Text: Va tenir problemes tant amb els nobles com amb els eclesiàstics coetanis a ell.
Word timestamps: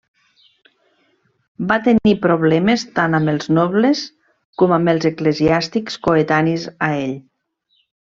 Va 1.71 1.77
tenir 1.89 2.15
problemes 2.23 2.87
tant 2.97 3.19
amb 3.19 3.33
els 3.35 3.53
nobles 3.59 4.03
com 4.63 4.77
amb 4.81 4.97
els 4.97 5.09
eclesiàstics 5.15 6.03
coetanis 6.11 6.71
a 6.89 6.95
ell. 7.09 7.19